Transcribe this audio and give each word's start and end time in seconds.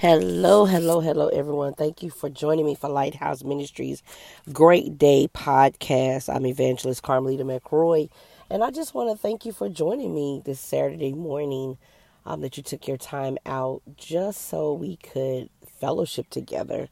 Hello, 0.00 0.64
hello, 0.64 1.00
hello, 1.00 1.28
everyone. 1.28 1.74
Thank 1.74 2.02
you 2.02 2.08
for 2.08 2.30
joining 2.30 2.64
me 2.64 2.74
for 2.74 2.88
Lighthouse 2.88 3.44
Ministries 3.44 4.02
Great 4.50 4.96
Day 4.96 5.28
podcast. 5.28 6.34
I'm 6.34 6.46
Evangelist 6.46 7.02
Carmelita 7.02 7.44
McRoy, 7.44 8.08
and 8.48 8.64
I 8.64 8.70
just 8.70 8.94
want 8.94 9.10
to 9.10 9.22
thank 9.22 9.44
you 9.44 9.52
for 9.52 9.68
joining 9.68 10.14
me 10.14 10.40
this 10.42 10.58
Saturday 10.58 11.12
morning. 11.12 11.76
Um, 12.24 12.40
that 12.40 12.56
you 12.56 12.62
took 12.62 12.88
your 12.88 12.96
time 12.96 13.36
out 13.44 13.82
just 13.98 14.48
so 14.48 14.72
we 14.72 14.96
could 14.96 15.50
fellowship 15.78 16.30
together, 16.30 16.88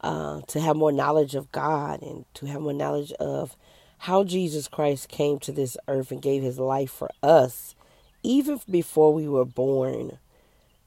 uh, 0.00 0.40
to 0.48 0.58
have 0.58 0.74
more 0.74 0.90
knowledge 0.90 1.36
of 1.36 1.52
God 1.52 2.02
and 2.02 2.24
to 2.34 2.46
have 2.46 2.60
more 2.60 2.72
knowledge 2.72 3.12
of 3.20 3.56
how 3.98 4.24
Jesus 4.24 4.66
Christ 4.66 5.08
came 5.08 5.38
to 5.38 5.52
this 5.52 5.76
earth 5.86 6.10
and 6.10 6.20
gave 6.20 6.42
his 6.42 6.58
life 6.58 6.90
for 6.90 7.08
us, 7.22 7.76
even 8.24 8.60
before 8.68 9.14
we 9.14 9.28
were 9.28 9.44
born 9.44 10.18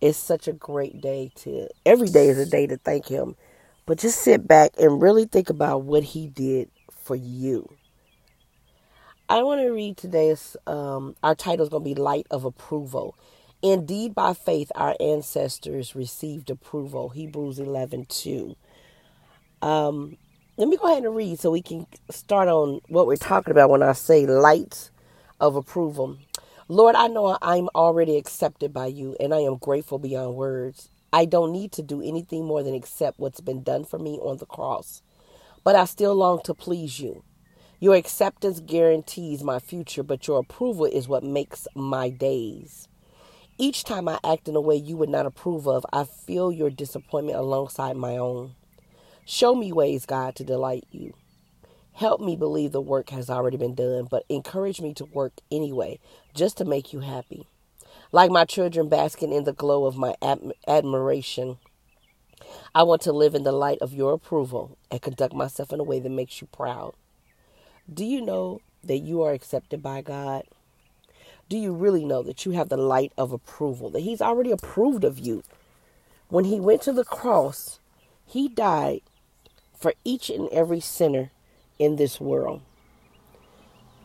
it's 0.01 0.17
such 0.17 0.47
a 0.47 0.53
great 0.53 1.01
day 1.01 1.31
to 1.35 1.67
every 1.85 2.09
day 2.09 2.29
is 2.29 2.39
a 2.39 2.45
day 2.45 2.67
to 2.67 2.77
thank 2.77 3.07
him 3.07 3.35
but 3.85 3.99
just 3.99 4.21
sit 4.21 4.47
back 4.47 4.71
and 4.79 5.01
really 5.01 5.25
think 5.25 5.49
about 5.49 5.83
what 5.83 6.03
he 6.03 6.27
did 6.27 6.69
for 6.91 7.15
you. 7.15 7.69
I 9.29 9.43
want 9.43 9.61
to 9.61 9.69
read 9.71 9.97
today's 9.97 10.57
um, 10.67 11.15
our 11.23 11.35
title 11.35 11.63
is 11.65 11.69
going 11.69 11.83
to 11.83 11.89
be 11.95 11.95
light 11.95 12.27
of 12.31 12.45
approval. 12.45 13.17
Indeed 13.63 14.15
by 14.15 14.33
faith 14.33 14.71
our 14.75 14.95
ancestors 14.99 15.95
received 15.95 16.49
approval. 16.49 17.09
Hebrews 17.09 17.59
11 17.59 18.05
2 18.09 18.55
um, 19.61 20.17
let 20.57 20.69
me 20.69 20.77
go 20.77 20.91
ahead 20.91 21.03
and 21.05 21.15
read 21.15 21.39
so 21.39 21.51
we 21.51 21.61
can 21.61 21.87
start 22.11 22.47
on 22.47 22.81
what 22.89 23.07
we're 23.07 23.17
talking 23.17 23.51
about 23.51 23.69
when 23.69 23.83
i 23.83 23.93
say 23.93 24.25
light 24.27 24.91
of 25.39 25.55
approval 25.55 26.17
Lord, 26.67 26.95
I 26.95 27.05
know 27.07 27.37
I'm 27.43 27.69
already 27.75 28.17
accepted 28.17 28.73
by 28.73 28.87
you, 28.87 29.15
and 29.19 29.35
I 29.35 29.41
am 29.41 29.57
grateful 29.57 29.99
beyond 29.99 30.35
words. 30.35 30.89
I 31.13 31.25
don't 31.25 31.51
need 31.51 31.71
to 31.73 31.83
do 31.83 32.01
anything 32.01 32.43
more 32.43 32.63
than 32.63 32.73
accept 32.73 33.19
what's 33.19 33.39
been 33.39 33.61
done 33.61 33.85
for 33.85 33.99
me 33.99 34.17
on 34.17 34.37
the 34.37 34.47
cross. 34.47 35.03
But 35.63 35.75
I 35.75 35.85
still 35.85 36.15
long 36.15 36.41
to 36.45 36.55
please 36.55 36.99
you. 36.99 37.23
Your 37.79 37.93
acceptance 37.93 38.61
guarantees 38.61 39.43
my 39.43 39.59
future, 39.59 40.01
but 40.01 40.25
your 40.25 40.39
approval 40.39 40.85
is 40.85 41.07
what 41.07 41.23
makes 41.23 41.67
my 41.75 42.09
days. 42.09 42.87
Each 43.59 43.83
time 43.83 44.07
I 44.07 44.17
act 44.23 44.47
in 44.47 44.55
a 44.55 44.61
way 44.61 44.75
you 44.75 44.97
would 44.97 45.09
not 45.09 45.27
approve 45.27 45.67
of, 45.67 45.85
I 45.93 46.03
feel 46.03 46.51
your 46.51 46.71
disappointment 46.71 47.37
alongside 47.37 47.95
my 47.95 48.17
own. 48.17 48.55
Show 49.23 49.53
me 49.53 49.71
ways, 49.71 50.07
God, 50.07 50.35
to 50.37 50.43
delight 50.43 50.85
you. 50.89 51.13
Help 51.95 52.19
me 52.19 52.35
believe 52.35 52.73
the 52.73 52.81
work 52.81 53.09
has 53.11 53.29
already 53.29 53.55
been 53.55 53.73
done, 53.73 54.05
but 54.11 54.25
encourage 54.27 54.81
me 54.81 54.93
to 54.93 55.05
work 55.05 55.31
anyway, 55.49 55.97
just 56.33 56.57
to 56.57 56.65
make 56.65 56.91
you 56.91 56.99
happy. 56.99 57.47
Like 58.11 58.29
my 58.29 58.43
children 58.43 58.89
basking 58.89 59.31
in 59.31 59.45
the 59.45 59.53
glow 59.53 59.85
of 59.85 59.95
my 59.95 60.13
ad- 60.21 60.51
admiration, 60.67 61.57
I 62.73 62.83
want 62.83 63.01
to 63.03 63.13
live 63.13 63.33
in 63.33 63.43
the 63.43 63.53
light 63.53 63.77
of 63.79 63.93
your 63.93 64.11
approval 64.11 64.77
and 64.91 65.01
conduct 65.01 65.33
myself 65.33 65.71
in 65.71 65.79
a 65.79 65.83
way 65.83 66.01
that 66.01 66.09
makes 66.09 66.41
you 66.41 66.47
proud. 66.47 66.95
Do 67.91 68.03
you 68.03 68.19
know 68.19 68.59
that 68.83 68.97
you 68.97 69.21
are 69.21 69.31
accepted 69.31 69.81
by 69.81 70.01
God? 70.01 70.43
Do 71.47 71.57
you 71.57 71.73
really 71.73 72.03
know 72.03 72.23
that 72.23 72.45
you 72.45 72.51
have 72.51 72.67
the 72.67 72.75
light 72.75 73.13
of 73.17 73.31
approval, 73.31 73.89
that 73.91 74.01
He's 74.01 74.21
already 74.21 74.51
approved 74.51 75.05
of 75.05 75.17
you? 75.17 75.43
When 76.27 76.43
He 76.43 76.59
went 76.59 76.81
to 76.81 76.91
the 76.91 77.05
cross, 77.05 77.79
He 78.25 78.49
died 78.49 78.99
for 79.77 79.93
each 80.03 80.29
and 80.29 80.49
every 80.49 80.81
sinner 80.81 81.31
in 81.79 81.95
this 81.95 82.19
world. 82.19 82.61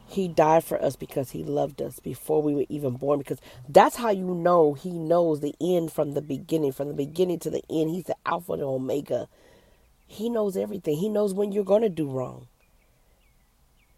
He 0.09 0.27
died 0.27 0.65
for 0.65 0.83
us 0.83 0.97
because 0.97 1.31
he 1.31 1.45
loved 1.45 1.81
us 1.81 2.01
before 2.01 2.43
we 2.43 2.53
were 2.55 2.67
even 2.69 2.95
born. 2.95 3.21
Because 3.21 3.39
that's 3.69 3.97
how 3.97 4.11
you 4.11 4.35
know 4.35 4.75
he 4.75 4.91
knows 4.91 5.41
the 5.41 5.55
end 5.61 5.93
from 5.93 6.13
the 6.15 6.21
beginning, 6.21 6.73
from 6.73 6.89
the 6.89 6.95
beginning 6.95 7.39
to 7.41 7.51
the 7.51 7.63
end. 7.71 7.91
He's 7.91 8.05
the 8.05 8.17
Alpha 8.27 8.55
and 8.55 8.63
Omega. 8.63 9.29
He 10.09 10.29
knows 10.29 10.57
everything. 10.57 10.97
He 10.97 11.09
knows 11.09 11.33
when 11.33 11.53
you're 11.53 11.63
going 11.63 11.83
to 11.83 11.89
do 11.89 12.11
wrong. 12.11 12.49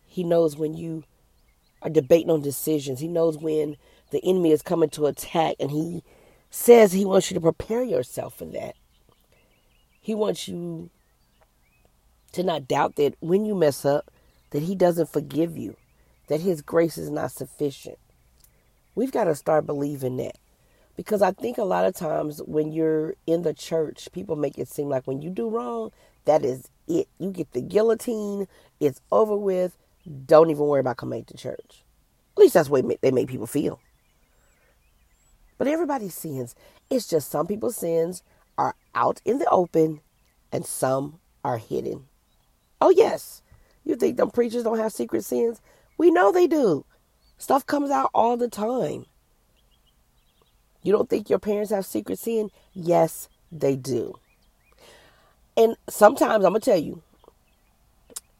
He 0.04 0.22
knows 0.22 0.58
when 0.58 0.74
you 0.74 1.04
are 1.80 1.88
debating 1.88 2.30
on 2.30 2.42
decisions. 2.42 3.00
He 3.00 3.08
knows 3.08 3.38
when 3.38 3.78
the 4.10 4.22
enemy 4.22 4.52
is 4.52 4.60
coming 4.60 4.90
to 4.90 5.06
attack, 5.06 5.56
and 5.58 5.70
he 5.70 6.04
says 6.50 6.92
he 6.92 7.06
wants 7.06 7.30
you 7.30 7.34
to 7.36 7.40
prepare 7.40 7.82
yourself 7.82 8.36
for 8.36 8.44
that. 8.44 8.74
He 10.02 10.14
wants 10.14 10.46
you 10.46 10.90
to 12.32 12.42
not 12.42 12.68
doubt 12.68 12.96
that 12.96 13.14
when 13.20 13.44
you 13.44 13.54
mess 13.54 13.84
up, 13.84 14.10
that 14.50 14.62
He 14.62 14.74
doesn't 14.74 15.12
forgive 15.12 15.56
you, 15.56 15.76
that 16.28 16.40
His 16.40 16.62
grace 16.62 16.98
is 16.98 17.10
not 17.10 17.32
sufficient. 17.32 17.98
We've 18.94 19.12
got 19.12 19.24
to 19.24 19.34
start 19.34 19.66
believing 19.66 20.16
that. 20.18 20.36
Because 20.96 21.22
I 21.22 21.32
think 21.32 21.56
a 21.56 21.64
lot 21.64 21.86
of 21.86 21.94
times 21.94 22.42
when 22.44 22.70
you're 22.70 23.14
in 23.26 23.42
the 23.42 23.54
church, 23.54 24.08
people 24.12 24.36
make 24.36 24.58
it 24.58 24.68
seem 24.68 24.88
like 24.88 25.06
when 25.06 25.22
you 25.22 25.30
do 25.30 25.48
wrong, 25.48 25.90
that 26.26 26.44
is 26.44 26.68
it. 26.86 27.08
You 27.18 27.30
get 27.30 27.52
the 27.52 27.62
guillotine, 27.62 28.46
it's 28.78 29.00
over 29.10 29.36
with. 29.36 29.76
Don't 30.26 30.50
even 30.50 30.66
worry 30.66 30.80
about 30.80 30.98
coming 30.98 31.24
to 31.24 31.36
church. 31.36 31.84
At 32.36 32.38
least 32.38 32.54
that's 32.54 32.68
the 32.68 32.74
way 32.74 32.98
they 33.00 33.10
make 33.10 33.28
people 33.28 33.46
feel. 33.46 33.80
But 35.56 35.68
everybody's 35.68 36.14
sins. 36.14 36.54
It's 36.90 37.06
just 37.06 37.30
some 37.30 37.46
people's 37.46 37.76
sins 37.76 38.22
are 38.58 38.74
out 38.94 39.20
in 39.24 39.38
the 39.38 39.48
open 39.48 40.00
and 40.50 40.66
some 40.66 41.20
are 41.44 41.58
hidden. 41.58 42.06
Oh, 42.82 42.90
yes. 42.90 43.42
You 43.84 43.94
think 43.94 44.16
them 44.16 44.32
preachers 44.32 44.64
don't 44.64 44.80
have 44.80 44.90
secret 44.90 45.24
sins? 45.24 45.60
We 45.98 46.10
know 46.10 46.32
they 46.32 46.48
do. 46.48 46.84
Stuff 47.38 47.64
comes 47.64 47.92
out 47.92 48.10
all 48.12 48.36
the 48.36 48.48
time. 48.48 49.06
You 50.82 50.90
don't 50.90 51.08
think 51.08 51.30
your 51.30 51.38
parents 51.38 51.70
have 51.70 51.86
secret 51.86 52.18
sin? 52.18 52.50
Yes, 52.72 53.28
they 53.52 53.76
do. 53.76 54.14
And 55.56 55.76
sometimes 55.88 56.44
I'm 56.44 56.50
going 56.50 56.60
to 56.60 56.70
tell 56.70 56.76
you, 56.76 57.02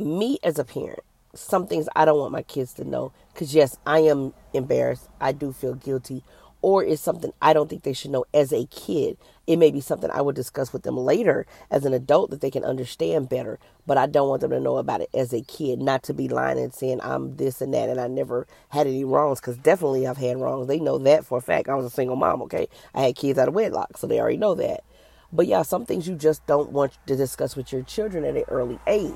me 0.01 0.41
as 0.43 0.59
a 0.59 0.65
parent, 0.65 1.05
some 1.37 1.69
things 1.69 1.89
I 1.95 2.05
don't 2.05 2.19
want 2.19 2.33
my 2.33 2.43
kids 2.43 2.75
to 2.75 2.85
know. 2.85 3.13
Because, 3.33 3.55
yes, 3.55 3.77
I 3.87 4.01
am 4.01 4.35
embarrassed. 4.53 5.09
I 5.21 5.31
do 5.31 5.53
feel 5.53 5.75
guilty 5.75 6.25
or 6.63 6.83
is 6.83 7.01
something 7.01 7.33
I 7.41 7.53
don't 7.53 7.71
think 7.71 7.85
they 7.85 7.93
should 7.93 8.11
know 8.11 8.25
as 8.35 8.53
a 8.53 8.67
kid. 8.67 9.19
It 9.47 9.57
may 9.57 9.71
be 9.71 9.81
something 9.81 10.11
I 10.11 10.21
will 10.21 10.33
discuss 10.33 10.73
with 10.73 10.83
them 10.83 10.97
later 10.97 11.47
as 11.71 11.85
an 11.85 11.93
adult 11.93 12.31
that 12.31 12.41
they 12.41 12.51
can 12.51 12.65
understand 12.65 13.29
better, 13.29 13.59
but 13.87 13.99
I 13.99 14.07
don't 14.07 14.29
want 14.29 14.41
them 14.41 14.51
to 14.53 14.61
know 14.61 14.77
about 14.77 15.01
it 15.01 15.11
as 15.13 15.33
a 15.33 15.43
kid, 15.43 15.81
not 15.81 16.05
to 16.05 16.15
be 16.15 16.29
lying 16.29 16.59
and 16.59 16.73
saying 16.73 17.01
I'm 17.03 17.37
this 17.37 17.61
and 17.61 17.75
that 17.75 17.89
and 17.89 18.01
I 18.01 18.07
never 18.07 18.47
had 18.69 18.87
any 18.87 19.05
wrongs 19.05 19.41
because 19.41 19.57
definitely 19.57 20.07
I've 20.07 20.19
had 20.19 20.41
wrongs. 20.41 20.69
They 20.69 20.79
know 20.79 20.99
that 20.99 21.25
for 21.25 21.39
a 21.39 21.43
fact. 21.43 21.69
I 21.69 21.75
was 21.75 21.87
a 21.87 21.91
single 21.91 22.17
mom, 22.17 22.41
okay? 22.43 22.69
I 22.95 23.03
had 23.03 23.17
kids 23.17 23.39
out 23.39 23.49
of 23.49 23.55
wedlock, 23.55 23.97
so 23.97 24.07
they 24.07 24.21
already 24.21 24.37
know 24.37 24.55
that. 24.55 24.85
But 25.33 25.47
yeah, 25.47 25.63
some 25.63 25.87
things 25.87 26.07
you 26.07 26.15
just 26.15 26.47
don't 26.47 26.71
want 26.71 26.97
to 27.07 27.17
discuss 27.17 27.57
with 27.57 27.73
your 27.73 27.83
children 27.83 28.25
at 28.25 28.37
an 28.37 28.45
early 28.49 28.79
age. 28.87 29.15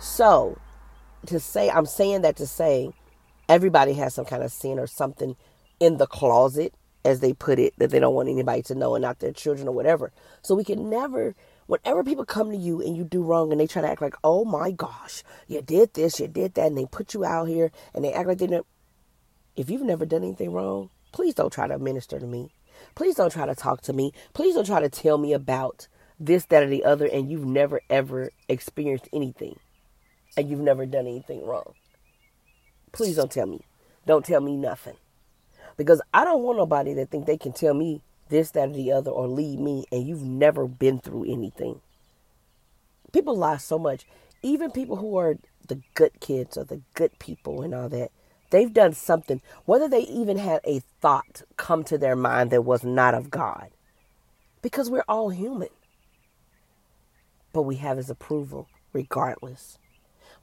So, 0.00 0.58
to 1.26 1.38
say, 1.38 1.70
I'm 1.70 1.86
saying 1.86 2.22
that 2.22 2.36
to 2.36 2.46
say 2.46 2.90
everybody 3.48 3.94
has 3.94 4.12
some 4.14 4.24
kind 4.24 4.42
of 4.42 4.50
sin 4.50 4.78
or 4.78 4.86
something 4.86 5.36
in 5.78 5.96
the 5.96 6.06
closet 6.06 6.74
as 7.04 7.20
they 7.20 7.32
put 7.32 7.58
it, 7.58 7.74
that 7.78 7.90
they 7.90 7.98
don't 7.98 8.14
want 8.14 8.28
anybody 8.28 8.62
to 8.62 8.74
know 8.74 8.94
and 8.94 9.02
not 9.02 9.18
their 9.18 9.32
children 9.32 9.68
or 9.68 9.74
whatever. 9.74 10.12
So 10.42 10.54
we 10.54 10.64
can 10.64 10.88
never, 10.88 11.34
whenever 11.66 12.04
people 12.04 12.24
come 12.24 12.50
to 12.50 12.56
you 12.56 12.80
and 12.80 12.96
you 12.96 13.04
do 13.04 13.22
wrong 13.22 13.50
and 13.50 13.60
they 13.60 13.66
try 13.66 13.82
to 13.82 13.90
act 13.90 14.02
like, 14.02 14.14
oh 14.22 14.44
my 14.44 14.70
gosh, 14.70 15.22
you 15.48 15.62
did 15.62 15.94
this, 15.94 16.20
you 16.20 16.28
did 16.28 16.54
that, 16.54 16.68
and 16.68 16.78
they 16.78 16.86
put 16.86 17.14
you 17.14 17.24
out 17.24 17.48
here 17.48 17.70
and 17.94 18.04
they 18.04 18.12
act 18.12 18.28
like 18.28 18.38
they 18.38 18.46
didn't. 18.46 18.66
If 19.56 19.68
you've 19.68 19.82
never 19.82 20.06
done 20.06 20.22
anything 20.22 20.52
wrong, 20.52 20.90
please 21.12 21.34
don't 21.34 21.52
try 21.52 21.66
to 21.66 21.78
minister 21.78 22.18
to 22.18 22.26
me. 22.26 22.52
Please 22.94 23.16
don't 23.16 23.32
try 23.32 23.46
to 23.46 23.54
talk 23.54 23.82
to 23.82 23.92
me. 23.92 24.12
Please 24.32 24.54
don't 24.54 24.66
try 24.66 24.80
to 24.80 24.88
tell 24.88 25.18
me 25.18 25.32
about 25.32 25.88
this, 26.18 26.46
that, 26.46 26.62
or 26.62 26.68
the 26.68 26.84
other, 26.84 27.06
and 27.06 27.30
you've 27.30 27.44
never 27.44 27.80
ever 27.90 28.30
experienced 28.48 29.08
anything 29.12 29.58
and 30.36 30.48
you've 30.48 30.60
never 30.60 30.86
done 30.86 31.06
anything 31.06 31.44
wrong. 31.44 31.74
Please 32.92 33.16
don't 33.16 33.30
tell 33.30 33.46
me. 33.46 33.66
Don't 34.06 34.24
tell 34.24 34.40
me 34.40 34.56
nothing. 34.56 34.96
Because 35.76 36.00
I 36.12 36.24
don't 36.24 36.42
want 36.42 36.58
nobody 36.58 36.94
that 36.94 37.10
think 37.10 37.26
they 37.26 37.36
can 37.36 37.52
tell 37.52 37.74
me 37.74 38.02
this, 38.28 38.50
that, 38.52 38.70
or 38.70 38.72
the 38.72 38.92
other, 38.92 39.10
or 39.10 39.26
lead 39.28 39.60
me, 39.60 39.84
and 39.92 40.06
you've 40.06 40.22
never 40.22 40.66
been 40.66 41.00
through 41.00 41.24
anything. 41.30 41.80
People 43.12 43.36
lie 43.36 43.58
so 43.58 43.78
much. 43.78 44.06
Even 44.42 44.70
people 44.70 44.96
who 44.96 45.16
are 45.18 45.36
the 45.68 45.80
good 45.94 46.18
kids 46.20 46.56
or 46.56 46.64
the 46.64 46.80
good 46.94 47.18
people 47.18 47.62
and 47.62 47.74
all 47.74 47.88
that, 47.88 48.10
they've 48.50 48.72
done 48.72 48.92
something, 48.92 49.40
whether 49.64 49.88
they 49.88 50.00
even 50.00 50.38
had 50.38 50.60
a 50.64 50.80
thought 51.00 51.42
come 51.56 51.84
to 51.84 51.98
their 51.98 52.16
mind 52.16 52.50
that 52.50 52.62
was 52.62 52.82
not 52.82 53.14
of 53.14 53.30
God. 53.30 53.70
Because 54.62 54.90
we're 54.90 55.04
all 55.08 55.30
human. 55.30 55.68
But 57.52 57.62
we 57.62 57.76
have 57.76 57.98
his 57.98 58.10
approval 58.10 58.68
regardless. 58.92 59.78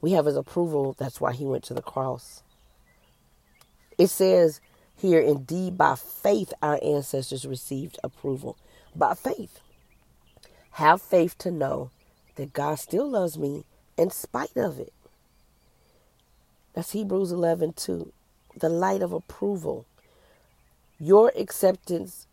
We 0.02 0.12
have 0.12 0.26
his 0.26 0.38
approval. 0.38 0.96
That's 0.98 1.20
why 1.20 1.34
he 1.34 1.46
went 1.46 1.64
to 1.66 1.74
the 1.74 1.82
cross. 1.82 2.44
It 3.98 4.08
says 4.08 4.62
here, 5.00 5.22
indeed, 5.22 5.78
by 5.78 5.96
faith, 5.96 6.54
our 6.62 6.78
ancestors 6.84 7.46
received 7.46 7.98
approval. 8.04 8.58
By 8.94 9.14
faith. 9.14 9.62
Have 10.72 11.02
faith 11.02 11.38
to 11.40 11.52
know 11.52 11.92
that 12.36 12.54
God 12.54 12.76
still 12.76 13.10
loves 13.10 13.38
me 13.38 13.64
in 13.98 14.12
spite 14.12 14.58
of 14.58 14.78
it. 14.80 14.94
That's 16.74 16.92
Hebrews 16.92 17.32
11 17.32 17.74
2. 17.74 18.12
The 18.60 18.70
light 18.70 19.02
of 19.02 19.14
approval. 19.14 19.86
Your 21.00 21.32
acceptance 21.38 22.28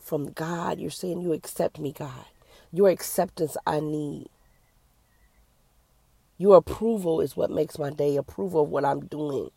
from 0.00 0.30
God. 0.30 0.78
You're 0.78 0.90
saying 0.90 1.22
you 1.22 1.32
accept 1.32 1.80
me, 1.80 1.92
God. 1.92 2.26
Your 2.72 2.88
acceptance 2.88 3.56
I 3.66 3.80
need. 3.80 4.28
Your 6.38 6.56
approval 6.56 7.20
is 7.20 7.36
what 7.36 7.50
makes 7.50 7.78
my 7.78 7.90
day, 7.90 8.16
approval 8.16 8.62
of 8.62 8.70
what 8.70 8.84
I'm 8.84 9.06
doing. 9.06 9.50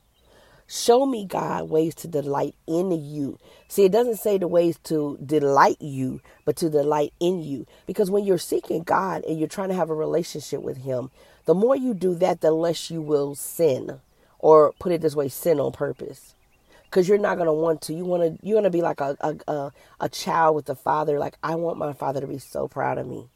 Show 0.71 1.07
me, 1.07 1.25
God, 1.25 1.67
ways 1.71 1.95
to 1.95 2.07
delight 2.07 2.53
in 2.67 2.91
you. 2.91 3.39
See, 3.67 3.85
it 3.85 3.91
doesn't 3.91 4.17
say 4.17 4.37
the 4.37 4.47
ways 4.47 4.77
to 4.83 5.17
delight 5.25 5.81
you, 5.81 6.21
but 6.45 6.57
to 6.57 6.69
delight 6.69 7.11
in 7.19 7.41
you. 7.41 7.65
Because 7.87 8.11
when 8.11 8.23
you're 8.23 8.37
seeking 8.37 8.83
God 8.83 9.23
and 9.25 9.39
you're 9.39 9.47
trying 9.47 9.69
to 9.69 9.75
have 9.75 9.89
a 9.89 9.95
relationship 9.95 10.61
with 10.61 10.77
Him, 10.77 11.09
the 11.45 11.55
more 11.55 11.75
you 11.75 11.95
do 11.95 12.13
that, 12.15 12.41
the 12.41 12.51
less 12.51 12.91
you 12.91 13.01
will 13.01 13.33
sin. 13.33 13.99
Or 14.37 14.73
put 14.79 14.91
it 14.91 15.01
this 15.01 15.15
way, 15.15 15.27
sin 15.27 15.59
on 15.59 15.71
purpose. 15.71 16.35
Because 16.83 17.09
you're 17.09 17.17
not 17.17 17.39
gonna 17.39 17.53
want 17.53 17.81
to. 17.83 17.93
You 17.93 18.05
wanna 18.05 18.37
you're 18.43 18.57
gonna 18.57 18.69
be 18.69 18.83
like 18.83 19.01
a, 19.01 19.17
a 19.21 19.51
a 19.51 19.71
a 20.01 20.09
child 20.09 20.55
with 20.55 20.65
the 20.65 20.75
father. 20.75 21.17
Like 21.17 21.35
I 21.41 21.55
want 21.55 21.79
my 21.79 21.93
father 21.93 22.21
to 22.21 22.27
be 22.27 22.37
so 22.37 22.67
proud 22.67 22.99
of 22.99 23.07
me. 23.07 23.27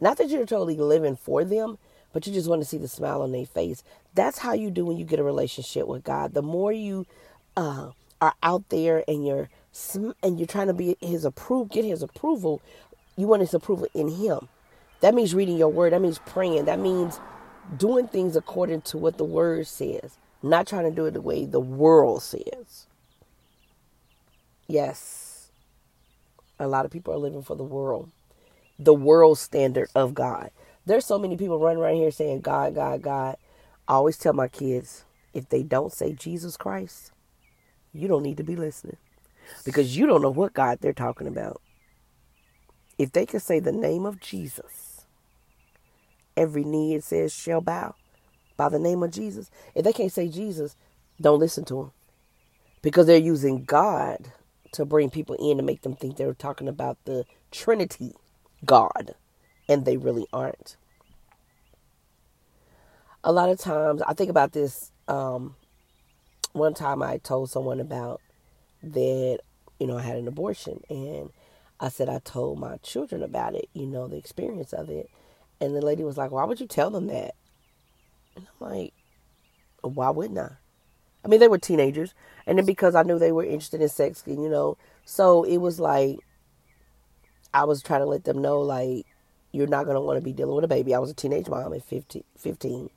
Not 0.00 0.18
that 0.18 0.28
you're 0.28 0.46
totally 0.46 0.76
living 0.76 1.16
for 1.16 1.44
them, 1.44 1.78
but 2.12 2.26
you 2.26 2.32
just 2.32 2.48
want 2.48 2.62
to 2.62 2.68
see 2.68 2.78
the 2.78 2.88
smile 2.88 3.22
on 3.22 3.32
their 3.32 3.46
face. 3.46 3.82
That's 4.14 4.38
how 4.38 4.52
you 4.52 4.70
do 4.70 4.84
when 4.84 4.96
you 4.96 5.04
get 5.04 5.20
a 5.20 5.24
relationship 5.24 5.86
with 5.86 6.04
God. 6.04 6.34
The 6.34 6.42
more 6.42 6.72
you 6.72 7.06
uh, 7.56 7.90
are 8.20 8.34
out 8.42 8.68
there 8.68 9.04
and 9.08 9.26
you're 9.26 9.48
and 10.22 10.38
you're 10.38 10.48
trying 10.48 10.66
to 10.66 10.74
be 10.74 10.96
His 11.00 11.24
approve, 11.24 11.70
get 11.70 11.84
His 11.84 12.02
approval. 12.02 12.60
You 13.16 13.26
want 13.28 13.42
His 13.42 13.54
approval 13.54 13.86
in 13.94 14.08
Him. 14.08 14.48
That 15.00 15.14
means 15.14 15.34
reading 15.34 15.56
your 15.56 15.68
Word. 15.68 15.92
That 15.92 16.02
means 16.02 16.18
praying. 16.26 16.64
That 16.64 16.80
means 16.80 17.20
doing 17.76 18.08
things 18.08 18.36
according 18.36 18.82
to 18.82 18.98
what 18.98 19.16
the 19.16 19.24
Word 19.24 19.66
says, 19.66 20.16
not 20.42 20.66
trying 20.66 20.84
to 20.84 20.94
do 20.94 21.06
it 21.06 21.12
the 21.12 21.20
way 21.20 21.44
the 21.44 21.60
world 21.60 22.22
says. 22.22 22.86
Yes, 24.66 25.50
a 26.58 26.66
lot 26.66 26.84
of 26.84 26.90
people 26.90 27.14
are 27.14 27.18
living 27.18 27.42
for 27.42 27.56
the 27.56 27.64
world, 27.64 28.10
the 28.78 28.94
world 28.94 29.38
standard 29.38 29.88
of 29.94 30.14
God. 30.14 30.50
There's 30.86 31.06
so 31.06 31.18
many 31.18 31.36
people 31.36 31.58
running 31.58 31.82
around 31.82 31.96
here 31.96 32.10
saying 32.10 32.40
God, 32.40 32.74
God, 32.74 33.02
God. 33.02 33.36
I 33.88 33.94
always 33.94 34.18
tell 34.18 34.32
my 34.32 34.48
kids 34.48 35.04
if 35.34 35.48
they 35.48 35.62
don't 35.62 35.92
say 35.92 36.12
Jesus 36.12 36.56
Christ, 36.56 37.12
you 37.92 38.08
don't 38.08 38.22
need 38.22 38.38
to 38.38 38.42
be 38.44 38.56
listening 38.56 38.96
because 39.64 39.96
you 39.96 40.06
don't 40.06 40.22
know 40.22 40.30
what 40.30 40.54
God 40.54 40.78
they're 40.80 40.92
talking 40.92 41.26
about. 41.26 41.60
If 42.98 43.12
they 43.12 43.26
can 43.26 43.40
say 43.40 43.60
the 43.60 43.72
name 43.72 44.06
of 44.06 44.20
Jesus, 44.20 45.06
every 46.36 46.64
knee 46.64 46.94
it 46.94 47.04
says 47.04 47.32
shall 47.32 47.60
bow 47.60 47.94
by 48.56 48.68
the 48.68 48.78
name 48.78 49.02
of 49.02 49.10
Jesus. 49.12 49.50
If 49.74 49.84
they 49.84 49.92
can't 49.92 50.12
say 50.12 50.28
Jesus, 50.28 50.76
don't 51.20 51.40
listen 51.40 51.64
to 51.66 51.74
them 51.74 51.92
because 52.82 53.06
they're 53.06 53.16
using 53.16 53.64
God 53.64 54.32
to 54.72 54.84
bring 54.84 55.10
people 55.10 55.36
in 55.36 55.56
to 55.58 55.62
make 55.62 55.82
them 55.82 55.96
think 55.96 56.16
they're 56.16 56.34
talking 56.34 56.68
about 56.68 56.98
the 57.04 57.24
Trinity 57.50 58.14
God 58.64 59.14
and 59.70 59.84
they 59.84 59.96
really 59.96 60.26
aren't. 60.32 60.76
A 63.22 63.32
lot 63.32 63.48
of 63.48 63.58
times, 63.58 64.02
I 64.02 64.14
think 64.14 64.28
about 64.28 64.52
this. 64.52 64.90
Um, 65.06 65.54
one 66.52 66.74
time, 66.74 67.02
I 67.02 67.18
told 67.18 67.50
someone 67.50 67.78
about 67.78 68.20
that, 68.82 69.38
you 69.78 69.86
know, 69.86 69.96
I 69.96 70.02
had 70.02 70.16
an 70.16 70.26
abortion, 70.26 70.82
and 70.90 71.30
I 71.78 71.88
said 71.88 72.08
I 72.08 72.18
told 72.18 72.58
my 72.58 72.78
children 72.78 73.22
about 73.22 73.54
it, 73.54 73.68
you 73.72 73.86
know, 73.86 74.08
the 74.08 74.16
experience 74.16 74.72
of 74.72 74.90
it. 74.90 75.08
And 75.60 75.76
the 75.76 75.80
lady 75.80 76.02
was 76.02 76.16
like, 76.16 76.32
Why 76.32 76.44
would 76.44 76.60
you 76.60 76.66
tell 76.66 76.90
them 76.90 77.06
that? 77.06 77.34
And 78.34 78.46
I'm 78.48 78.68
like, 78.68 78.92
Why 79.82 80.10
wouldn't 80.10 80.38
I? 80.38 80.50
I 81.24 81.28
mean, 81.28 81.38
they 81.38 81.48
were 81.48 81.58
teenagers. 81.58 82.14
And 82.46 82.58
then 82.58 82.64
because 82.66 82.94
I 82.96 83.02
knew 83.04 83.18
they 83.18 83.30
were 83.32 83.44
interested 83.44 83.82
in 83.82 83.88
sex, 83.88 84.24
and 84.26 84.42
you 84.42 84.48
know, 84.48 84.78
so 85.04 85.44
it 85.44 85.58
was 85.58 85.78
like, 85.78 86.18
I 87.54 87.64
was 87.64 87.82
trying 87.82 88.00
to 88.00 88.06
let 88.06 88.24
them 88.24 88.42
know, 88.42 88.60
like, 88.60 89.06
you're 89.52 89.66
not 89.66 89.84
going 89.84 89.96
to 89.96 90.00
want 90.00 90.18
to 90.18 90.24
be 90.24 90.32
dealing 90.32 90.54
with 90.54 90.64
a 90.64 90.68
baby. 90.68 90.94
I 90.94 90.98
was 90.98 91.10
a 91.10 91.14
teenage 91.14 91.48
mom 91.48 91.72
at 91.72 91.84
15, 91.84 92.24
15. 92.38 92.90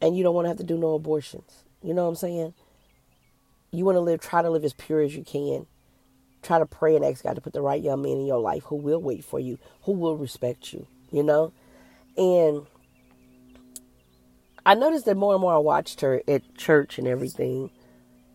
And 0.00 0.16
you 0.16 0.22
don't 0.22 0.34
want 0.34 0.44
to 0.46 0.48
have 0.48 0.58
to 0.58 0.64
do 0.64 0.76
no 0.76 0.94
abortions. 0.94 1.64
You 1.82 1.94
know 1.94 2.04
what 2.04 2.10
I'm 2.10 2.16
saying? 2.16 2.54
You 3.70 3.84
want 3.84 3.96
to 3.96 4.00
live, 4.00 4.20
try 4.20 4.42
to 4.42 4.50
live 4.50 4.64
as 4.64 4.72
pure 4.72 5.00
as 5.00 5.14
you 5.14 5.24
can. 5.24 5.66
Try 6.42 6.58
to 6.58 6.66
pray 6.66 6.94
and 6.94 7.04
ask 7.04 7.24
God 7.24 7.34
to 7.34 7.40
put 7.40 7.52
the 7.52 7.62
right 7.62 7.82
young 7.82 8.02
man 8.02 8.12
in 8.12 8.26
your 8.26 8.40
life 8.40 8.64
who 8.64 8.76
will 8.76 9.00
wait 9.00 9.24
for 9.24 9.40
you, 9.40 9.58
who 9.82 9.92
will 9.92 10.16
respect 10.16 10.72
you, 10.72 10.86
you 11.10 11.22
know? 11.22 11.52
And 12.16 12.66
I 14.66 14.74
noticed 14.74 15.06
that 15.06 15.16
more 15.16 15.34
and 15.34 15.40
more 15.40 15.54
I 15.54 15.58
watched 15.58 16.00
her 16.02 16.22
at 16.28 16.54
church 16.54 16.98
and 16.98 17.08
everything. 17.08 17.70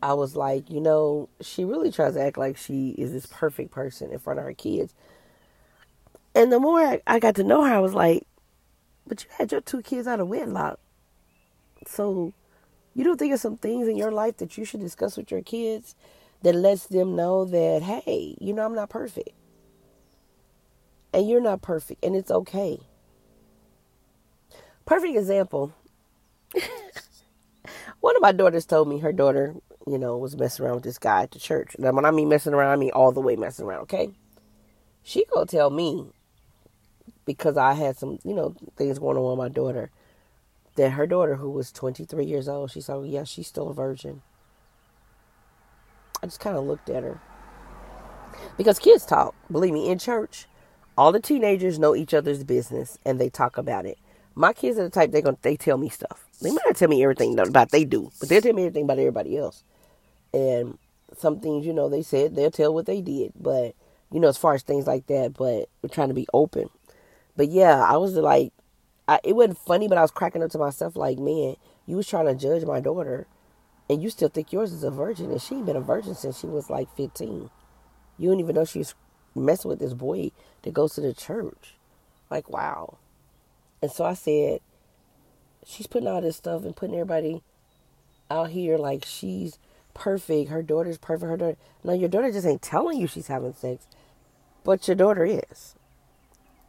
I 0.01 0.13
was 0.13 0.35
like, 0.35 0.69
you 0.69 0.79
know, 0.79 1.29
she 1.41 1.65
really 1.65 1.91
tries 1.91 2.13
to 2.13 2.21
act 2.21 2.37
like 2.37 2.57
she 2.57 2.89
is 2.97 3.11
this 3.11 3.25
perfect 3.25 3.71
person 3.71 4.11
in 4.11 4.19
front 4.19 4.39
of 4.39 4.45
her 4.45 4.53
kids. 4.53 4.93
And 6.35 6.51
the 6.51 6.59
more 6.59 6.99
I, 7.07 7.19
got 7.19 7.35
to 7.35 7.43
know 7.43 7.63
her, 7.63 7.73
I 7.73 7.79
was 7.79 7.93
like, 7.93 8.25
but 9.07 9.23
you 9.23 9.29
had 9.37 9.51
your 9.51 9.61
two 9.61 9.81
kids 9.81 10.07
out 10.07 10.19
of 10.19 10.27
wedlock. 10.27 10.79
So 11.87 12.33
you 12.93 13.03
don't 13.03 13.17
think 13.17 13.33
of 13.33 13.39
some 13.39 13.57
things 13.57 13.87
in 13.87 13.97
your 13.97 14.11
life 14.11 14.37
that 14.37 14.57
you 14.57 14.65
should 14.65 14.81
discuss 14.81 15.17
with 15.17 15.31
your 15.31 15.41
kids 15.41 15.95
that 16.43 16.55
lets 16.55 16.87
them 16.87 17.15
know 17.15 17.45
that, 17.45 17.81
hey, 17.81 18.37
you 18.39 18.53
know, 18.53 18.65
I'm 18.65 18.75
not 18.75 18.89
perfect. 18.89 19.29
And 21.11 21.27
you're 21.27 21.41
not 21.41 21.61
perfect, 21.61 22.03
and 22.05 22.15
it's 22.15 22.29
okay. 22.29 22.79
Perfect 24.85 25.17
example. 25.17 25.73
One 27.99 28.15
of 28.15 28.21
my 28.21 28.31
daughters 28.31 28.65
told 28.65 28.87
me 28.87 28.99
her 28.99 29.11
daughter, 29.11 29.55
you 29.87 29.97
know, 29.97 30.17
was 30.17 30.37
messing 30.37 30.65
around 30.65 30.75
with 30.75 30.83
this 30.83 30.99
guy 30.99 31.23
at 31.23 31.31
the 31.31 31.39
church. 31.39 31.75
Now, 31.79 31.91
when 31.91 32.05
I 32.05 32.11
mean 32.11 32.29
messing 32.29 32.53
around, 32.53 32.71
I 32.71 32.75
mean 32.75 32.91
all 32.91 33.11
the 33.11 33.21
way 33.21 33.35
messing 33.35 33.65
around, 33.65 33.81
okay? 33.81 34.11
She 35.01 35.25
gonna 35.33 35.47
tell 35.47 35.71
me 35.71 36.11
because 37.29 37.57
I 37.57 37.73
had 37.73 37.95
some, 37.95 38.17
you 38.23 38.33
know, 38.33 38.55
things 38.75 38.97
going 38.97 39.15
on 39.15 39.23
with 39.23 39.37
my 39.37 39.49
daughter. 39.49 39.91
That 40.77 40.91
her 40.91 41.05
daughter, 41.05 41.35
who 41.35 41.51
was 41.51 41.71
23 41.71 42.25
years 42.25 42.49
old, 42.49 42.71
she 42.71 42.81
said, 42.81 43.05
yeah, 43.05 43.23
she's 43.23 43.45
still 43.45 43.69
a 43.69 43.73
virgin. 43.73 44.23
I 46.23 46.25
just 46.25 46.39
kind 46.39 46.57
of 46.57 46.63
looked 46.65 46.89
at 46.89 47.03
her. 47.03 47.21
Because 48.57 48.79
kids 48.79 49.05
talk, 49.05 49.35
believe 49.51 49.73
me, 49.73 49.89
in 49.91 49.99
church, 49.99 50.47
all 50.97 51.11
the 51.11 51.19
teenagers 51.19 51.77
know 51.77 51.95
each 51.95 52.15
other's 52.15 52.43
business 52.43 52.97
and 53.05 53.21
they 53.21 53.29
talk 53.29 53.59
about 53.59 53.85
it. 53.85 53.99
My 54.33 54.51
kids 54.51 54.79
are 54.79 54.83
the 54.83 54.89
type 54.89 55.11
they 55.11 55.21
going 55.21 55.37
they 55.43 55.55
tell 55.55 55.77
me 55.77 55.89
stuff. 55.89 56.25
They 56.41 56.49
might 56.49 56.65
not 56.65 56.77
tell 56.77 56.89
me 56.89 57.03
everything 57.03 57.37
about 57.37 57.69
they 57.69 57.85
do, 57.85 58.09
but 58.19 58.27
they'll 58.27 58.41
tell 58.41 58.53
me 58.53 58.63
everything 58.63 58.85
about 58.85 58.97
everybody 58.97 59.37
else. 59.37 59.63
And 60.33 60.79
some 61.15 61.41
things, 61.41 61.63
you 61.63 61.73
know, 61.73 61.89
they 61.89 62.01
said 62.01 62.35
they'll 62.35 62.49
tell 62.49 62.73
what 62.73 62.87
they 62.87 63.01
did, 63.01 63.33
but 63.39 63.75
you 64.11 64.19
know, 64.19 64.29
as 64.29 64.37
far 64.37 64.55
as 64.55 64.63
things 64.63 64.87
like 64.87 65.05
that. 65.07 65.35
But 65.37 65.69
we're 65.83 65.93
trying 65.93 66.07
to 66.07 66.15
be 66.15 66.27
open. 66.33 66.69
But 67.39 67.47
yeah, 67.47 67.81
I 67.81 67.95
was 67.95 68.15
like, 68.15 68.51
I, 69.07 69.21
it 69.23 69.33
wasn't 69.33 69.59
funny, 69.59 69.87
but 69.87 69.97
I 69.97 70.01
was 70.01 70.11
cracking 70.11 70.43
up 70.43 70.51
to 70.51 70.57
myself 70.57 70.97
like, 70.97 71.17
man, 71.17 71.55
you 71.85 71.95
was 71.95 72.05
trying 72.05 72.25
to 72.25 72.35
judge 72.35 72.65
my 72.65 72.81
daughter, 72.81 73.27
and 73.89 74.03
you 74.03 74.09
still 74.09 74.27
think 74.27 74.51
yours 74.51 74.73
is 74.73 74.83
a 74.83 74.91
virgin, 74.91 75.31
and 75.31 75.41
she 75.41 75.61
been 75.61 75.77
a 75.77 75.79
virgin 75.79 76.15
since 76.15 76.41
she 76.41 76.47
was 76.47 76.69
like 76.69 76.93
15. 76.97 77.49
You 78.17 78.29
don't 78.29 78.41
even 78.41 78.55
know 78.55 78.65
she 78.65 78.79
was 78.79 78.93
messing 79.33 79.69
with 79.69 79.79
this 79.79 79.93
boy 79.93 80.31
that 80.63 80.73
goes 80.73 80.95
to 80.95 81.01
the 81.01 81.13
church. 81.13 81.75
Like, 82.29 82.49
wow. 82.49 82.97
And 83.81 83.89
so 83.89 84.03
I 84.03 84.15
said, 84.15 84.59
she's 85.65 85.87
putting 85.87 86.09
all 86.09 86.19
this 86.19 86.35
stuff 86.35 86.65
and 86.65 86.75
putting 86.75 86.95
everybody 86.95 87.41
out 88.29 88.49
here 88.49 88.77
like 88.77 89.05
she's 89.05 89.59
perfect. 89.93 90.49
Her 90.49 90.61
daughter's 90.61 90.97
perfect. 90.97 91.29
Her 91.29 91.37
daughter. 91.37 91.57
No, 91.85 91.93
your 91.93 92.09
daughter 92.09 92.33
just 92.33 92.45
ain't 92.45 92.61
telling 92.61 92.99
you 92.99 93.07
she's 93.07 93.27
having 93.27 93.53
sex, 93.53 93.87
but 94.65 94.85
your 94.89 94.95
daughter 94.95 95.23
is. 95.23 95.75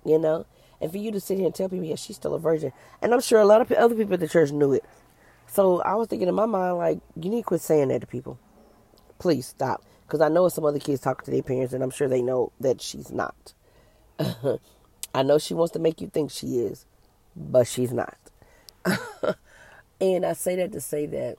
You 0.05 0.19
know, 0.19 0.47
and 0.81 0.91
for 0.91 0.99
you 0.99 1.13
to 1.13 1.21
sit 1.21 1.37
here 1.37 1.47
and 1.47 1.55
tell 1.55 1.69
people, 1.69 1.85
yeah, 1.85 1.97
she's 1.97 2.17
still 2.17 2.35
a 2.35 2.39
virgin. 2.39 2.73
And 3.03 3.13
I'm 3.13 3.21
sure 3.21 3.41
a 3.41 3.45
lot 3.45 3.61
of 3.61 3.71
other 3.73 3.95
people 3.95 4.15
at 4.15 4.21
the 4.21 4.29
church 4.29 4.51
knew 4.53 4.73
it. 4.73 4.85
So 5.47 5.81
I 5.83 5.95
was 5.95 6.09
thinking 6.09 6.29
in 6.29 6.35
my 6.35 6.47
mind, 6.47 6.79
like, 6.79 7.01
you 7.17 7.31
need 7.31 7.43
to 7.43 7.47
quit 7.47 7.61
saying 7.61 7.89
that 7.89 8.01
to 8.01 8.07
people. 8.07 8.39
Please 9.19 9.47
stop. 9.47 9.85
Because 10.07 10.21
I 10.21 10.29
know 10.29 10.49
some 10.49 10.65
other 10.65 10.79
kids 10.79 11.01
talking 11.01 11.25
to 11.25 11.31
their 11.31 11.43
parents, 11.43 11.73
and 11.73 11.83
I'm 11.83 11.91
sure 11.91 12.09
they 12.09 12.23
know 12.23 12.53
that 12.61 12.81
she's 12.81 13.11
not. 13.11 13.55
I 15.15 15.23
know 15.23 15.39
she 15.39 15.55
wants 15.55 15.73
to 15.75 15.79
make 15.79 16.01
you 16.01 16.09
think 16.09 16.31
she 16.31 16.59
is, 16.59 16.87
but 17.37 17.67
she's 17.67 17.93
not. 17.93 18.17
and 20.01 20.25
I 20.25 20.33
say 20.33 20.57
that 20.57 20.73
to 20.73 20.81
say 20.81 21.07
that 21.07 21.39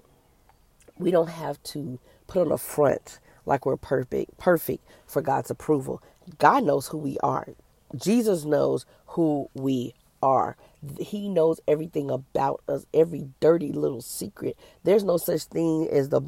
we 0.98 1.12
don't 1.12 1.30
have 1.30 1.62
to 1.64 2.00
put 2.28 2.46
on 2.46 2.52
a 2.52 2.58
front 2.58 3.20
like 3.46 3.66
we're 3.66 3.78
perfect, 3.78 4.38
perfect 4.38 4.86
for 5.06 5.22
God's 5.22 5.50
approval. 5.50 6.02
God 6.38 6.64
knows 6.64 6.88
who 6.88 6.98
we 6.98 7.18
are. 7.24 7.48
Jesus 7.96 8.46
knows 8.46 8.86
who 9.08 9.50
we 9.56 9.96
are. 10.24 10.58
He 11.00 11.30
knows 11.30 11.62
everything 11.68 12.12
about 12.12 12.62
us, 12.68 12.86
every 12.94 13.30
dirty 13.42 13.72
little 13.74 14.02
secret. 14.02 14.58
There's 14.84 15.04
no 15.04 15.18
such 15.18 15.44
thing 15.46 15.88
as 15.92 16.10
the 16.10 16.22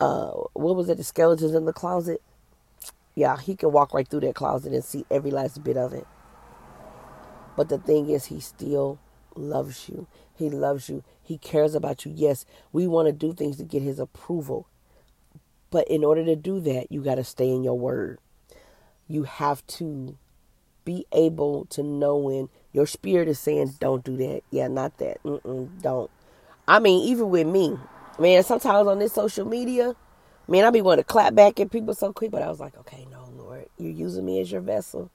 uh 0.00 0.30
what 0.54 0.76
was 0.76 0.88
it, 0.90 0.98
the 0.98 1.04
skeletons 1.04 1.54
in 1.54 1.66
the 1.66 1.72
closet? 1.74 2.22
Yeah, 3.16 3.38
he 3.38 3.56
can 3.56 3.72
walk 3.72 3.94
right 3.94 4.08
through 4.08 4.20
that 4.22 4.36
closet 4.36 4.72
and 4.72 4.84
see 4.84 5.06
every 5.10 5.30
last 5.32 5.64
bit 5.64 5.76
of 5.76 5.92
it. 5.94 6.06
But 7.56 7.68
the 7.70 7.78
thing 7.78 8.10
is 8.10 8.26
he 8.26 8.40
still 8.40 9.00
loves 9.36 9.88
you. 9.88 10.08
He 10.34 10.50
loves 10.50 10.88
you. 10.88 11.04
He 11.22 11.38
cares 11.38 11.74
about 11.74 12.06
you. 12.06 12.12
Yes, 12.14 12.46
we 12.72 12.86
want 12.88 13.08
to 13.08 13.12
do 13.12 13.34
things 13.34 13.58
to 13.58 13.64
get 13.64 13.82
his 13.82 13.98
approval. 14.00 14.68
But 15.70 15.88
in 15.88 16.04
order 16.04 16.24
to 16.24 16.36
do 16.36 16.60
that, 16.60 16.92
you 16.92 17.02
got 17.02 17.16
to 17.16 17.24
stay 17.24 17.50
in 17.50 17.64
your 17.64 17.78
word. 17.78 18.18
you 19.08 19.24
have 19.24 19.66
to 19.66 20.16
be 20.90 21.06
able 21.12 21.66
to 21.66 21.82
know 21.82 22.16
when 22.16 22.48
your 22.72 22.86
spirit 22.86 23.28
is 23.28 23.38
saying, 23.38 23.74
"Don't 23.80 24.04
do 24.04 24.16
that." 24.18 24.42
Yeah, 24.50 24.68
not 24.68 24.98
that. 24.98 25.22
Mm-mm, 25.24 25.82
don't. 25.82 26.10
I 26.68 26.80
mean, 26.80 27.08
even 27.08 27.30
with 27.30 27.46
me, 27.46 27.78
man. 28.18 28.42
Sometimes 28.44 28.88
on 28.88 28.98
this 28.98 29.12
social 29.14 29.46
media, 29.46 29.94
man, 30.48 30.64
I 30.64 30.70
be 30.70 30.82
wanting 30.82 31.04
to 31.04 31.08
clap 31.08 31.34
back 31.34 31.60
at 31.60 31.70
people 31.70 31.94
so 31.94 32.12
quick, 32.12 32.32
but 32.32 32.42
I 32.42 32.48
was 32.48 32.60
like, 32.60 32.78
okay, 32.80 33.06
no, 33.10 33.28
Lord, 33.36 33.66
you're 33.78 33.92
using 33.92 34.24
me 34.26 34.40
as 34.40 34.52
your 34.52 34.62
vessel. 34.62 35.10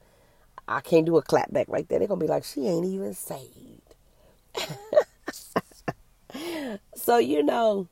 I 0.68 0.80
can't 0.80 1.06
do 1.06 1.18
a 1.18 1.22
clap 1.22 1.52
back 1.52 1.68
like 1.68 1.88
that. 1.88 2.00
They're 2.00 2.08
gonna 2.08 2.20
be 2.20 2.28
like, 2.28 2.44
she 2.44 2.66
ain't 2.68 2.86
even 2.86 3.14
saved. 3.14 3.96
so 6.96 7.18
you 7.18 7.42
know, 7.42 7.88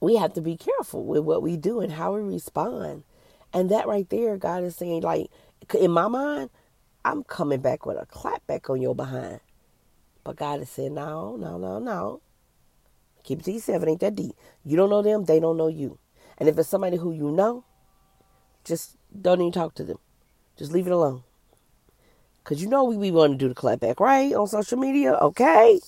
we 0.00 0.16
have 0.16 0.34
to 0.34 0.42
be 0.42 0.56
careful 0.56 1.04
with 1.04 1.24
what 1.24 1.42
we 1.42 1.56
do 1.56 1.80
and 1.80 1.92
how 1.92 2.14
we 2.14 2.22
respond. 2.22 3.04
And 3.52 3.70
that 3.70 3.88
right 3.88 4.08
there, 4.10 4.36
God 4.38 4.64
is 4.64 4.76
saying, 4.76 5.02
like, 5.02 5.30
in 5.78 5.90
my 5.92 6.08
mind, 6.08 6.50
I'm 7.04 7.24
coming 7.24 7.60
back 7.60 7.86
with 7.86 7.96
a 7.96 8.06
clap 8.06 8.46
back 8.46 8.68
on 8.70 8.82
your 8.82 8.94
behind. 8.94 9.40
But 10.24 10.36
God 10.36 10.60
is 10.60 10.70
saying, 10.70 10.94
no, 10.94 11.36
no, 11.36 11.58
no, 11.58 11.78
no. 11.78 12.20
Keep 13.24 13.40
it. 13.40 13.68
It 13.68 13.88
ain't 13.88 14.00
that 14.00 14.14
deep. 14.14 14.34
You 14.64 14.76
don't 14.76 14.90
know 14.90 15.02
them, 15.02 15.24
they 15.24 15.40
don't 15.40 15.56
know 15.56 15.68
you. 15.68 15.98
And 16.38 16.48
if 16.48 16.58
it's 16.58 16.68
somebody 16.68 16.96
who 16.96 17.12
you 17.12 17.30
know, 17.30 17.64
just 18.64 18.96
don't 19.20 19.40
even 19.40 19.52
talk 19.52 19.74
to 19.74 19.84
them. 19.84 19.98
Just 20.56 20.72
leave 20.72 20.86
it 20.86 20.92
alone. 20.92 21.22
Because 22.42 22.62
you 22.62 22.68
know 22.68 22.84
we, 22.84 22.96
we 22.96 23.10
want 23.10 23.32
to 23.32 23.38
do 23.38 23.48
the 23.48 23.54
clap 23.54 23.80
back, 23.80 24.00
right? 24.00 24.34
On 24.34 24.46
social 24.46 24.78
media, 24.78 25.12
okay? 25.14 25.80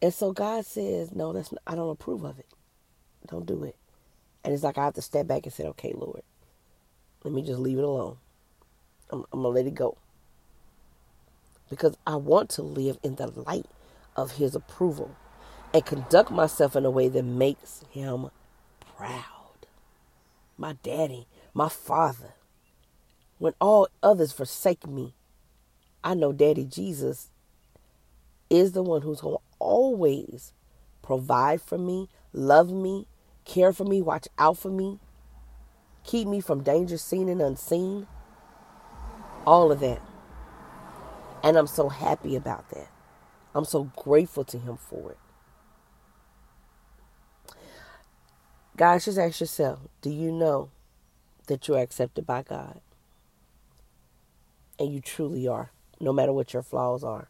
And 0.00 0.14
so 0.14 0.32
God 0.32 0.64
says, 0.64 1.12
no, 1.12 1.32
that's 1.32 1.52
not, 1.52 1.62
I 1.66 1.74
don't 1.74 1.90
approve 1.90 2.24
of 2.24 2.38
it. 2.38 2.46
Don't 3.26 3.46
do 3.46 3.64
it. 3.64 3.76
And 4.44 4.54
it's 4.54 4.62
like 4.62 4.78
I 4.78 4.84
have 4.84 4.94
to 4.94 5.02
step 5.02 5.26
back 5.26 5.44
and 5.44 5.52
say, 5.52 5.64
okay, 5.64 5.92
Lord, 5.94 6.22
let 7.24 7.34
me 7.34 7.42
just 7.42 7.58
leave 7.58 7.78
it 7.78 7.84
alone. 7.84 8.16
I'm, 9.10 9.24
I'm 9.32 9.42
to 9.42 9.48
let 9.48 9.66
it 9.66 9.74
go. 9.74 9.96
Because 11.70 11.96
I 12.06 12.16
want 12.16 12.50
to 12.50 12.62
live 12.62 12.98
in 13.02 13.16
the 13.16 13.26
light 13.26 13.66
of 14.16 14.32
His 14.32 14.54
approval 14.54 15.14
and 15.74 15.84
conduct 15.84 16.30
myself 16.30 16.76
in 16.76 16.84
a 16.84 16.90
way 16.90 17.08
that 17.08 17.24
makes 17.24 17.84
Him 17.90 18.30
proud. 18.96 19.66
My 20.56 20.74
daddy, 20.82 21.26
my 21.54 21.68
father. 21.68 22.34
When 23.38 23.52
all 23.60 23.88
others 24.02 24.32
forsake 24.32 24.86
me, 24.86 25.14
I 26.02 26.14
know 26.14 26.32
Daddy 26.32 26.64
Jesus 26.64 27.30
is 28.50 28.72
the 28.72 28.82
one 28.82 29.02
who's 29.02 29.20
going 29.20 29.36
to 29.36 29.42
always 29.58 30.52
provide 31.02 31.60
for 31.60 31.78
me, 31.78 32.08
love 32.32 32.70
me, 32.70 33.06
care 33.44 33.72
for 33.72 33.84
me, 33.84 34.02
watch 34.02 34.26
out 34.38 34.58
for 34.58 34.70
me, 34.70 34.98
keep 36.04 36.26
me 36.26 36.40
from 36.40 36.62
danger 36.62 36.98
seen 36.98 37.28
and 37.28 37.40
unseen. 37.40 38.06
All 39.46 39.72
of 39.72 39.80
that. 39.80 40.02
And 41.44 41.56
I'm 41.56 41.66
so 41.68 41.88
happy 41.88 42.36
about 42.36 42.70
that. 42.70 42.88
I'm 43.54 43.64
so 43.64 43.84
grateful 43.96 44.44
to 44.44 44.58
Him 44.58 44.76
for 44.76 45.12
it. 45.12 45.18
Guys, 48.76 49.06
just 49.06 49.18
ask 49.18 49.40
yourself 49.40 49.80
do 50.02 50.10
you 50.10 50.32
know 50.32 50.70
that 51.48 51.68
you're 51.68 51.78
accepted 51.78 52.26
by 52.26 52.42
God? 52.42 52.80
And 54.78 54.92
you 54.94 55.00
truly 55.00 55.48
are, 55.48 55.72
no 56.00 56.12
matter 56.12 56.32
what 56.32 56.54
your 56.54 56.62
flaws 56.62 57.04
are. 57.04 57.28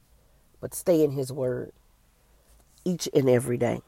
But 0.60 0.74
stay 0.74 1.04
in 1.04 1.12
His 1.12 1.32
Word 1.32 1.72
each 2.84 3.08
and 3.14 3.28
every 3.28 3.58
day. 3.58 3.82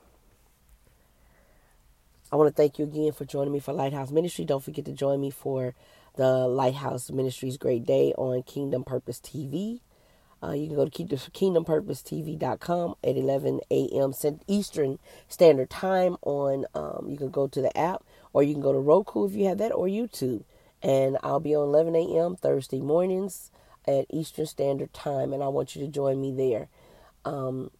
I 2.32 2.36
want 2.36 2.48
to 2.48 2.54
thank 2.54 2.78
you 2.78 2.84
again 2.84 3.10
for 3.10 3.24
joining 3.24 3.52
me 3.52 3.58
for 3.58 3.72
Lighthouse 3.72 4.12
Ministry. 4.12 4.44
Don't 4.44 4.62
forget 4.62 4.84
to 4.84 4.92
join 4.92 5.20
me 5.20 5.30
for 5.30 5.74
the 6.16 6.46
Lighthouse 6.46 7.10
Ministries 7.10 7.56
Great 7.56 7.84
Day 7.84 8.14
on 8.16 8.44
Kingdom 8.44 8.84
Purpose 8.84 9.18
TV. 9.18 9.80
Uh, 10.42 10.52
you 10.52 10.68
can 10.68 10.76
go 10.76 10.84
to 10.84 10.90
kingdompurposetv.com 10.90 12.94
at 13.02 13.16
11 13.16 13.60
a.m. 13.70 14.12
Eastern 14.46 14.98
Standard 15.28 15.70
Time. 15.70 16.16
On 16.22 16.66
um, 16.72 17.06
you 17.08 17.18
can 17.18 17.30
go 17.30 17.48
to 17.48 17.60
the 17.60 17.76
app, 17.76 18.04
or 18.32 18.44
you 18.44 18.54
can 18.54 18.62
go 18.62 18.72
to 18.72 18.78
Roku 18.78 19.26
if 19.26 19.34
you 19.34 19.46
have 19.46 19.58
that, 19.58 19.72
or 19.72 19.86
YouTube. 19.86 20.44
And 20.82 21.18
I'll 21.24 21.40
be 21.40 21.56
on 21.56 21.68
11 21.68 21.96
a.m. 21.96 22.36
Thursday 22.36 22.80
mornings 22.80 23.50
at 23.88 24.06
Eastern 24.08 24.46
Standard 24.46 24.94
Time, 24.94 25.32
and 25.32 25.42
I 25.42 25.48
want 25.48 25.74
you 25.74 25.84
to 25.84 25.90
join 25.90 26.20
me 26.20 26.32
there. 26.32 26.68
Um, 27.24 27.72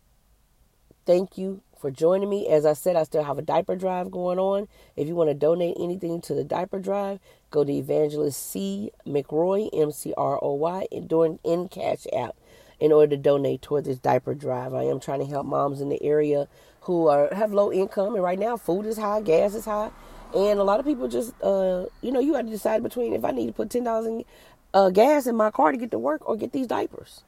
thank 1.07 1.39
you 1.39 1.63
for 1.81 1.91
joining 1.91 2.29
me. 2.29 2.47
As 2.49 2.67
I 2.67 2.75
said, 2.75 2.97
I 2.97 3.05
still 3.05 3.25
have 3.25 3.39
a 3.39 3.43
diaper 3.43 3.75
drive 3.77 4.11
going 4.11 4.39
on. 4.39 4.69
If 4.97 5.09
you 5.09 5.15
want 5.15 5.31
to 5.31 5.35
donate 5.35 5.77
anything 5.81 6.21
to 6.23 6.35
the 6.35 6.45
diaper 6.45 6.79
drive, 6.79 7.21
go 7.51 7.65
to 7.65 7.73
Evangelist 7.73 8.51
C. 8.51 8.91
McRoy, 9.07 9.69
M 9.73 9.91
C 9.91 10.13
R 10.17 10.39
O 10.43 10.55
Y, 10.55 10.87
and 10.93 11.09
during 11.09 11.39
in 11.43 11.69
Cash 11.69 12.07
App 12.13 12.37
in 12.79 12.93
order 12.93 13.15
to 13.15 13.17
donate 13.17 13.63
toward 13.63 13.85
this 13.85 13.99
diaper 13.99 14.35
drive. 14.35 14.75
I 14.75 14.85
am 14.85 15.01
trying 15.01 15.21
to 15.21 15.27
help 15.27 15.47
moms 15.47 15.81
in 15.81 15.89
the 15.89 16.03
area 16.03 16.49
who 16.83 17.09
are 17.09 17.33
have 17.35 17.53
low 17.53 17.73
income, 17.73 18.15
and 18.15 18.25
right 18.25 18.39
now 18.39 18.57
food 18.57 18.87
is 18.87 18.97
high, 18.97 19.21
gas 19.21 19.55
is 19.55 19.67
high, 19.67 19.91
and 20.35 20.59
a 20.59 20.65
lot 20.65 20.81
of 20.81 20.87
people 20.87 21.09
just, 21.09 21.35
uh, 21.43 21.87
you 22.01 22.11
know, 22.11 22.21
you 22.21 22.35
have 22.35 22.47
to 22.47 22.51
decide 22.51 22.83
between 22.83 23.13
if 23.13 23.25
I 23.25 23.31
need 23.31 23.47
to 23.47 23.53
put 23.53 23.71
ten 23.71 23.85
dollars 23.85 24.07
in 24.07 24.25
uh, 24.73 24.91
gas 24.91 25.27
in 25.27 25.37
my 25.37 25.51
car 25.51 25.73
to 25.73 25.79
get 25.79 25.91
to 25.91 25.99
work 25.99 26.27
or 26.29 26.37
get 26.37 26.53
these 26.53 26.67
diapers. 26.67 27.23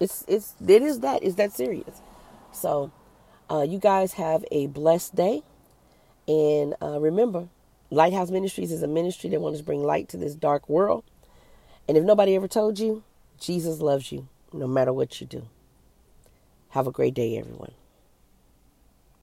It's 0.00 0.24
it's 0.28 0.54
it 0.66 0.82
is 0.82 1.00
that 1.00 1.22
is 1.22 1.36
that 1.36 1.52
serious. 1.52 2.00
So, 2.52 2.90
uh, 3.50 3.62
you 3.62 3.78
guys 3.78 4.14
have 4.14 4.44
a 4.50 4.66
blessed 4.66 5.14
day, 5.14 5.42
and 6.26 6.74
uh, 6.82 7.00
remember, 7.00 7.48
Lighthouse 7.90 8.30
Ministries 8.30 8.72
is 8.72 8.82
a 8.82 8.88
ministry 8.88 9.30
that 9.30 9.40
wants 9.40 9.58
to 9.60 9.64
bring 9.64 9.82
light 9.82 10.08
to 10.10 10.16
this 10.16 10.34
dark 10.34 10.68
world. 10.68 11.04
And 11.88 11.96
if 11.96 12.04
nobody 12.04 12.34
ever 12.34 12.48
told 12.48 12.78
you, 12.78 13.04
Jesus 13.38 13.80
loves 13.80 14.10
you 14.10 14.28
no 14.52 14.66
matter 14.66 14.92
what 14.92 15.20
you 15.20 15.26
do. 15.26 15.46
Have 16.70 16.86
a 16.86 16.92
great 16.92 17.14
day, 17.14 17.38
everyone. 17.38 17.72